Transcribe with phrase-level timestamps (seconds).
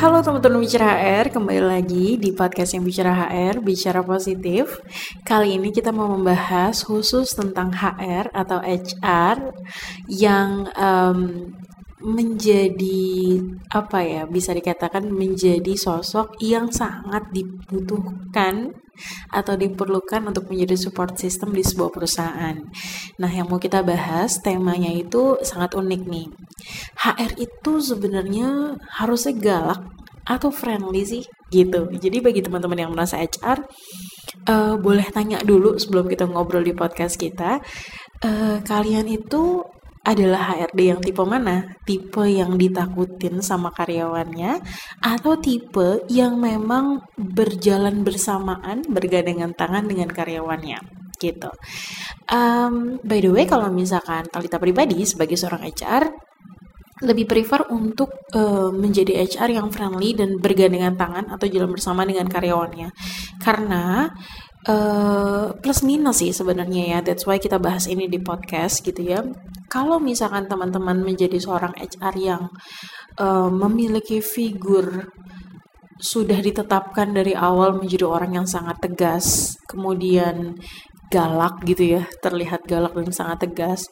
[0.00, 4.80] Halo teman-teman Bicara HR, kembali lagi di podcast yang Bicara HR, Bicara Positif.
[5.28, 9.52] Kali ini kita mau membahas khusus tentang HR atau HR
[10.08, 11.52] yang um,
[12.00, 18.72] menjadi apa ya bisa dikatakan menjadi sosok yang sangat dibutuhkan
[19.30, 22.56] atau diperlukan untuk menjadi support system di sebuah perusahaan.
[23.18, 26.28] Nah, yang mau kita bahas temanya itu sangat unik nih.
[27.00, 29.80] HR itu sebenarnya harusnya galak
[30.28, 31.90] atau friendly sih gitu.
[31.90, 33.66] Jadi bagi teman-teman yang merasa HR
[34.46, 37.58] uh, eh, boleh tanya dulu sebelum kita ngobrol di podcast kita.
[38.20, 39.64] Uh, kalian itu
[40.00, 41.76] adalah HRD yang tipe mana?
[41.84, 44.60] Tipe yang ditakutin sama karyawannya
[45.04, 50.80] atau tipe yang memang berjalan bersamaan bergandengan tangan dengan karyawannya
[51.20, 51.52] gitu.
[52.32, 56.08] Um, by the way, kalau misalkan Talita pribadi sebagai seorang HR
[57.00, 62.28] lebih prefer untuk uh, menjadi HR yang friendly dan bergandengan tangan atau jalan bersama dengan
[62.28, 62.92] karyawannya
[63.40, 64.12] karena
[64.68, 69.24] uh, plus minus sih sebenarnya ya that's why kita bahas ini di podcast gitu ya
[69.70, 72.42] kalau misalkan teman-teman menjadi seorang HR yang
[73.22, 75.06] uh, memiliki figur
[76.00, 80.58] sudah ditetapkan dari awal menjadi orang yang sangat tegas, kemudian
[81.12, 83.86] galak gitu ya, terlihat galak dan sangat tegas.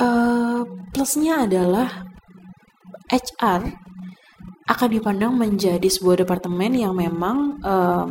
[0.00, 2.08] Uh, plusnya adalah
[3.12, 3.68] HR
[4.64, 8.08] akan dipandang menjadi sebuah departemen yang memang uh,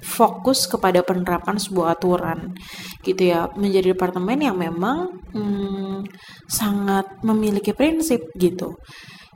[0.00, 2.56] fokus kepada penerapan sebuah aturan
[3.04, 3.48] gitu ya.
[3.54, 6.08] Menjadi departemen yang memang hmm,
[6.48, 8.76] sangat memiliki prinsip gitu.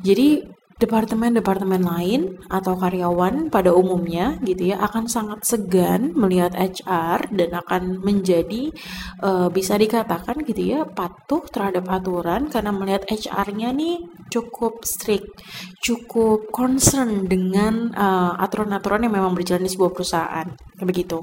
[0.03, 0.43] Jadi
[0.75, 7.83] departemen-departemen lain atau karyawan pada umumnya gitu ya akan sangat segan melihat HR dan akan
[8.03, 8.75] menjadi
[9.23, 14.03] uh, bisa dikatakan gitu ya patuh terhadap aturan karena melihat HR-nya nih
[14.35, 15.31] cukup strict,
[15.79, 20.49] cukup concern dengan uh, aturan-aturan yang memang berjalan di sebuah perusahaan
[20.83, 21.22] begitu.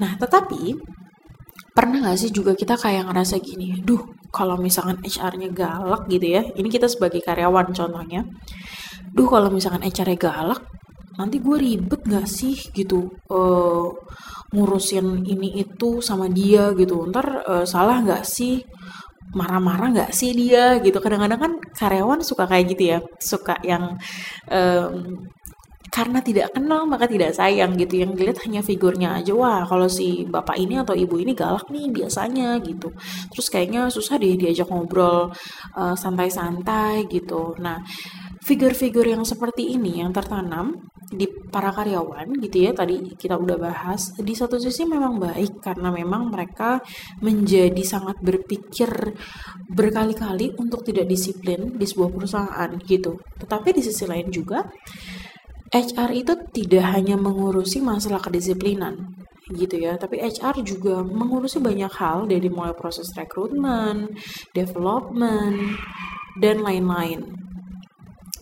[0.00, 0.72] Nah, tetapi
[1.76, 4.00] pernah gak sih juga kita kayak ngerasa gini, duh
[4.32, 8.24] kalau misalkan HR-nya galak gitu ya, ini kita sebagai karyawan contohnya,
[9.12, 10.64] duh kalau misalkan HR-nya galak,
[11.20, 13.92] nanti gue ribet gak sih gitu uh,
[14.56, 18.64] ngurusin ini itu sama dia gitu, ntar uh, salah gak sih,
[19.34, 23.98] marah-marah gak sih dia gitu, kadang-kadang kan karyawan suka kayak gitu ya, suka yang
[24.52, 25.26] um,
[25.86, 28.04] karena tidak kenal maka tidak sayang gitu.
[28.04, 31.88] Yang dilihat hanya figurnya aja wah kalau si bapak ini atau ibu ini galak nih
[31.88, 32.92] biasanya gitu.
[33.32, 35.32] Terus kayaknya susah deh diajak ngobrol
[35.72, 37.56] santai santai-santai gitu.
[37.64, 37.80] Nah
[38.44, 40.76] figur-figur yang seperti ini yang tertanam
[41.06, 45.94] di para karyawan gitu ya tadi kita udah bahas di satu sisi memang baik karena
[45.94, 46.82] memang mereka
[47.22, 48.90] menjadi sangat berpikir
[49.70, 54.66] berkali-kali untuk tidak disiplin di sebuah perusahaan gitu tetapi di sisi lain juga
[55.70, 62.26] HR itu tidak hanya mengurusi masalah kedisiplinan gitu ya, tapi HR juga mengurusi banyak hal
[62.26, 64.10] dari mulai proses rekrutmen,
[64.50, 65.78] development,
[66.42, 67.45] dan lain-lain.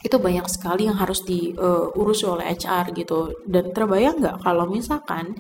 [0.05, 3.33] Itu banyak sekali yang harus diurus uh, oleh HR gitu.
[3.49, 5.33] Dan terbayang nggak kalau misalkan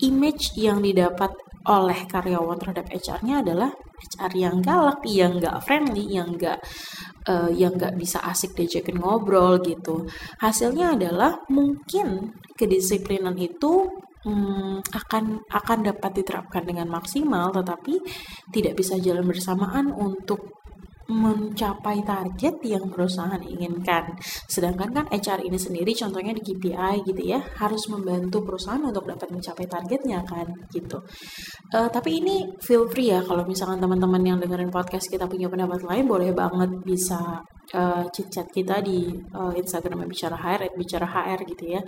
[0.00, 1.30] image yang didapat
[1.62, 3.70] oleh karyawan terhadap HR-nya adalah
[4.02, 6.58] HR yang galak, yang nggak friendly, yang nggak
[7.30, 10.10] uh, yang nggak bisa asik diajakin ngobrol gitu.
[10.42, 13.86] Hasilnya adalah mungkin kedisiplinan itu
[14.26, 18.02] hmm, akan akan dapat diterapkan dengan maksimal, tetapi
[18.50, 20.61] tidak bisa jalan bersamaan untuk
[21.12, 24.16] mencapai target yang perusahaan inginkan.
[24.48, 29.28] Sedangkan kan HR ini sendiri contohnya di KPI gitu ya, harus membantu perusahaan untuk dapat
[29.28, 31.04] mencapai targetnya kan gitu.
[31.70, 35.84] Uh, tapi ini feel free ya kalau misalkan teman-teman yang dengerin podcast kita punya pendapat
[35.84, 37.44] lain boleh banget bisa
[37.76, 41.80] uh, chat kita di uh, Instagram bicara HR, bicara HR gitu ya.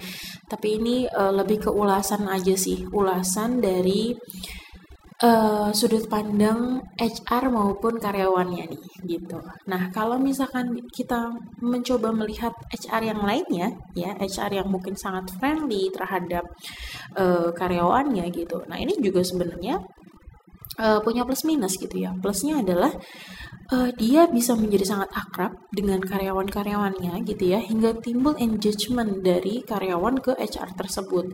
[0.46, 4.14] Tapi ini uh, lebih ke ulasan aja sih, ulasan dari
[5.22, 9.38] uh, sudut pandang HR maupun karyawannya nih gitu.
[9.70, 11.30] Nah kalau misalkan kita
[11.62, 16.42] mencoba melihat HR yang lainnya ya HR yang mungkin sangat friendly terhadap
[17.14, 18.64] uh, karyawannya gitu.
[18.66, 19.78] Nah ini juga sebenarnya
[20.80, 22.10] uh, punya plus minus gitu ya.
[22.18, 22.90] Plusnya adalah
[23.72, 30.20] uh, dia bisa menjadi sangat akrab dengan karyawan-karyawannya gitu ya hingga timbul engagement dari karyawan
[30.20, 31.32] ke HR tersebut.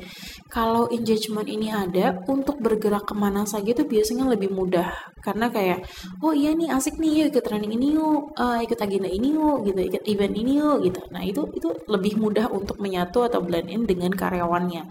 [0.52, 4.90] Kalau engagement ini ada untuk bergerak ke mana saja itu biasanya lebih mudah
[5.20, 5.84] karena kayak
[6.24, 9.68] oh iya nih asik nih yuk ikut training ini yuk uh, ikut agenda ini yuk
[9.68, 11.00] gitu ikut event ini yuk gitu.
[11.12, 14.82] Nah itu itu lebih mudah untuk menyatu atau blend in dengan karyawannya.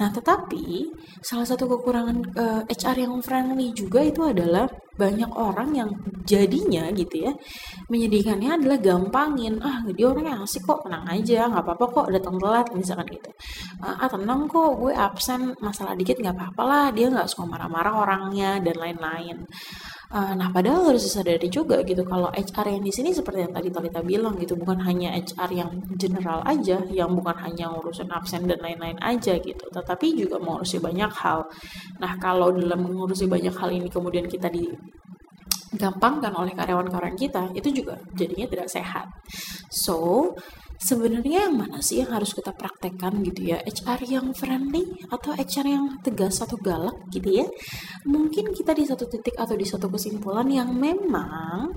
[0.00, 0.90] Nah tetapi
[1.22, 4.66] salah satu kekurangan uh, HR yang friendly juga itu adalah
[4.98, 5.90] banyak orang yang
[6.26, 7.32] jadinya gitu ya
[7.88, 12.36] menyedihkannya adalah gampangin ah dia orang yang asik kok tenang aja nggak apa-apa kok datang
[12.36, 13.30] telat misalkan gitu.
[13.80, 17.94] Ah, ah tenang kok gue absen masalah dikit nggak apa-apa lah dia nggak suka marah-marah
[18.04, 19.46] orangnya dan lain-lain
[20.08, 23.68] Uh, nah, padahal harus disadari juga gitu kalau HR yang di sini seperti yang tadi
[23.68, 25.70] Talita bilang gitu, bukan hanya HR yang
[26.00, 31.12] general aja, yang bukan hanya ngurusin absen dan lain-lain aja gitu, tetapi juga mengurusi banyak
[31.12, 31.44] hal.
[32.00, 34.64] Nah, kalau dalam mengurusi banyak hal ini kemudian kita di
[35.76, 39.04] gampangkan oleh karyawan-karyawan kita, itu juga jadinya tidak sehat.
[39.68, 40.32] So,
[40.78, 43.58] sebenarnya yang mana sih yang harus kita praktekkan gitu ya?
[43.62, 47.46] HR yang friendly atau HR yang tegas atau galak gitu ya?
[48.06, 51.70] Mungkin kita di satu titik atau di satu kesimpulan yang memang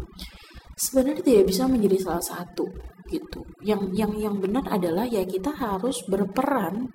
[0.77, 2.65] sebenarnya tidak bisa menjadi salah satu
[3.09, 3.44] gitu.
[3.65, 6.89] Yang yang yang benar adalah ya kita harus berperan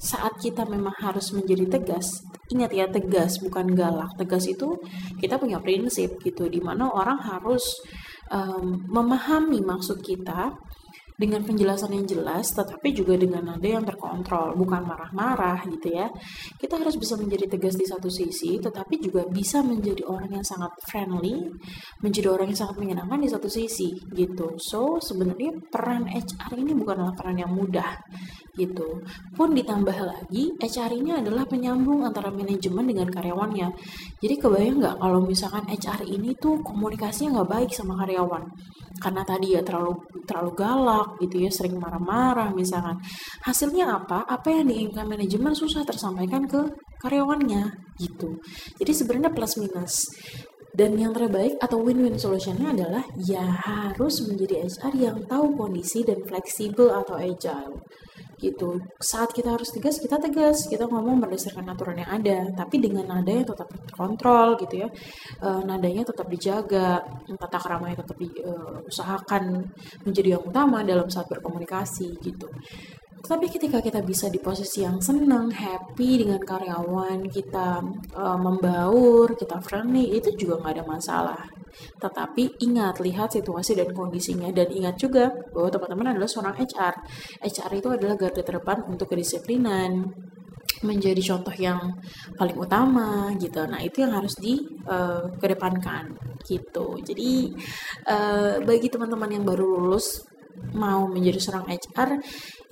[0.00, 2.24] saat kita memang harus menjadi tegas.
[2.52, 4.12] Ingat ya tegas bukan galak.
[4.20, 4.76] Tegas itu
[5.16, 7.64] kita punya prinsip gitu di mana orang harus
[8.28, 10.52] um, memahami maksud kita
[11.14, 16.10] dengan penjelasan yang jelas tetapi juga dengan nada yang terkontrol bukan marah-marah gitu ya.
[16.58, 20.74] Kita harus bisa menjadi tegas di satu sisi tetapi juga bisa menjadi orang yang sangat
[20.82, 21.46] friendly
[22.02, 24.58] menjadi orang yang sangat menyenangkan di satu sisi gitu.
[24.58, 27.94] So sebenarnya peran HR ini bukanlah peran yang mudah
[28.58, 29.02] gitu.
[29.38, 33.68] Pun ditambah lagi HR ini adalah penyambung antara manajemen dengan karyawannya.
[34.18, 38.46] Jadi kebayang nggak kalau misalkan HR ini tuh komunikasinya nggak baik sama karyawan
[39.02, 42.98] karena tadi ya terlalu terlalu galak gitu ya sering marah-marah misalkan.
[43.42, 44.22] Hasilnya apa?
[44.26, 46.60] Apa yang diinginkan manajemen susah tersampaikan ke
[47.02, 47.74] karyawannya?
[47.98, 48.38] Gitu.
[48.78, 49.94] Jadi sebenarnya plus minus.
[50.74, 56.18] Dan yang terbaik atau win-win solutionnya adalah ya harus menjadi HR yang tahu kondisi dan
[56.26, 57.78] fleksibel atau agile
[58.38, 58.80] gitu.
[59.00, 60.66] Saat kita harus tegas kita tegas.
[60.66, 62.38] Kita ngomong berdasarkan aturan yang ada.
[62.54, 64.88] Tapi dengan nada yang tetap terkontrol gitu ya.
[65.42, 67.02] E, nadanya tetap dijaga.
[67.34, 72.46] Tata keramanya tetap diusahakan eh, e, menjadi yang utama dalam saat berkomunikasi gitu
[73.24, 77.80] tapi ketika kita bisa di posisi yang senang, happy dengan karyawan, kita
[78.12, 81.40] e, membaur, kita friendly, itu juga nggak ada masalah.
[81.96, 86.94] Tetapi ingat, lihat situasi dan kondisinya, dan ingat juga bahwa teman-teman adalah seorang HR.
[87.40, 90.04] HR itu adalah garda terdepan untuk kedisiplinan,
[90.84, 91.80] menjadi contoh yang
[92.36, 93.64] paling utama gitu.
[93.64, 97.00] Nah itu yang harus dikedepankan uh, gitu.
[97.00, 97.56] Jadi
[98.04, 100.34] uh, bagi teman-teman yang baru lulus
[100.72, 102.10] mau menjadi seorang HR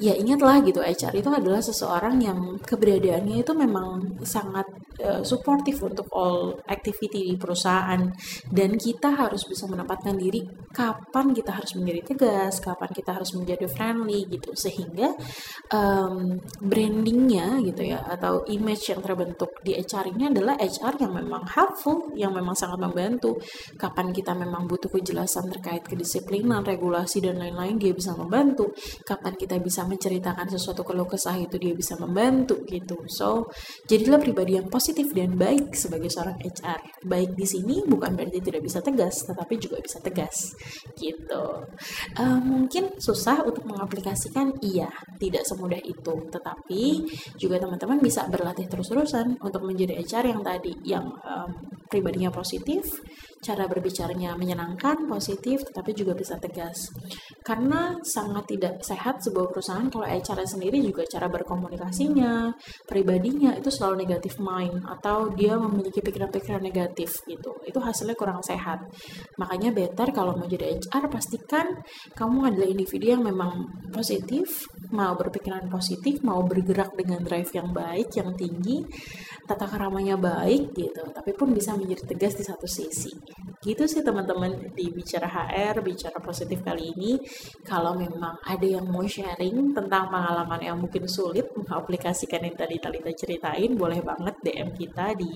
[0.03, 4.67] ya ingatlah gitu HR itu adalah seseorang yang keberadaannya itu memang sangat
[4.99, 8.01] uh, suportif untuk all activity di perusahaan.
[8.49, 13.67] Dan kita harus bisa menempatkan diri kapan kita harus menjadi tegas kapan kita harus menjadi
[13.69, 14.51] friendly gitu.
[14.57, 15.15] Sehingga
[15.71, 21.47] um, brandingnya gitu ya atau image yang terbentuk di HR ini adalah HR yang memang
[21.47, 23.39] helpful yang memang sangat membantu.
[23.79, 28.71] Kapan kita memang butuh kejelasan terkait kedisiplinan regulasi dan lain-lain dia bisa membantu.
[29.07, 32.97] Kapan kita bisa bisa menceritakan sesuatu keluh kesah itu dia bisa membantu gitu.
[33.12, 33.53] So,
[33.85, 36.81] jadilah pribadi yang positif dan baik sebagai seorang HR.
[37.05, 40.56] Baik di sini bukan berarti tidak bisa tegas, tetapi juga bisa tegas
[40.97, 41.44] gitu.
[42.17, 44.89] Uh, mungkin susah untuk mengaplikasikan, iya,
[45.21, 46.15] tidak semudah itu.
[46.33, 46.83] Tetapi
[47.37, 51.50] juga teman-teman bisa berlatih terus-terusan untuk menjadi HR yang tadi yang um,
[51.93, 53.03] pribadinya positif,
[53.43, 56.89] cara berbicaranya menyenangkan, positif, tetapi juga bisa tegas.
[57.43, 62.53] Karena sangat tidak sehat sebuah perusahaan kalau HR sendiri juga cara berkomunikasinya,
[62.86, 67.56] pribadinya itu selalu negatif mind atau dia memiliki pikiran-pikiran negatif gitu.
[67.65, 68.84] Itu hasilnya kurang sehat.
[69.41, 71.67] Makanya better kalau mau jadi HR pastikan
[72.15, 78.12] kamu adalah individu yang memang positif, mau berpikiran positif, mau bergerak dengan drive yang baik,
[78.15, 78.84] yang tinggi,
[79.48, 83.12] tata keramanya baik gitu, tapi pun bisa menjadi tegas di satu sisi.
[83.62, 87.12] Gitu sih teman-teman di bicara HR, bicara positif kali ini
[87.62, 89.06] kalau memang ada yang mau
[89.71, 95.31] tentang pengalaman yang mungkin sulit mengaplikasikan yang tadi Talita ceritain, boleh banget DM kita di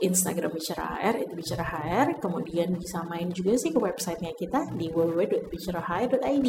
[0.00, 2.06] Instagram Bicara HR, itu Bicara HR.
[2.16, 6.48] Kemudian bisa main juga sih ke websitenya kita di www.bicarahr.id.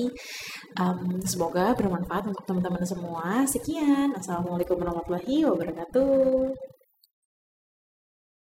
[0.79, 3.43] Um, semoga bermanfaat untuk teman-teman semua.
[3.43, 4.15] Sekian.
[4.15, 6.76] Assalamualaikum warahmatullahi wabarakatuh.